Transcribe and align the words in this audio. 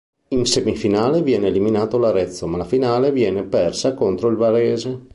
In 0.29 0.45
semifinale 0.47 1.21
viene 1.21 1.45
eliminato 1.45 1.99
l'Arezzo, 1.99 2.47
ma 2.47 2.57
la 2.57 2.63
finale 2.65 3.11
viene 3.11 3.43
persa 3.43 3.93
contro 3.93 4.29
il 4.29 4.35
Varese. 4.35 4.99